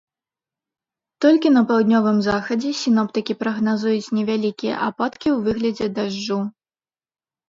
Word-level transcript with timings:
Толькі 1.25 1.49
на 1.57 1.61
паўднёвым 1.71 2.17
захадзе 2.27 2.71
сіноптыкі 2.83 3.35
прагназуюць 3.41 4.13
невялікія 4.21 4.79
ападкі 4.87 5.27
ў 5.35 5.45
выглядзе 5.49 5.87
дажджу. 5.99 6.39